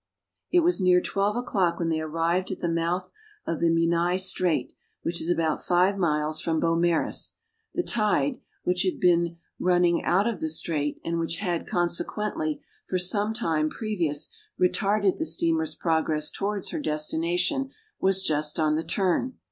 [0.49, 3.11] It was near twelve o'clock when they arrived at the mouth
[3.45, 7.33] of the Menai Strait, which is about five miles from Beaumaris.
[7.75, 12.97] The tide, which had been running out of the strait, and which had, consequently, for
[12.97, 14.29] some time previous
[14.59, 19.37] retarded the steamer's progress towards her destination, was just on the turn.